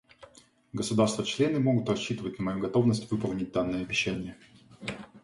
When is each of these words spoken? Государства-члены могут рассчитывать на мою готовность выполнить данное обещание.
Государства-члены 0.73 1.59
могут 1.59 1.87
рассчитывать 1.87 2.39
на 2.39 2.45
мою 2.45 2.59
готовность 2.59 3.11
выполнить 3.11 3.51
данное 3.51 3.83
обещание. 3.83 4.35